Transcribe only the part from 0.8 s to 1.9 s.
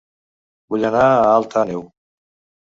anar a Alt Àneu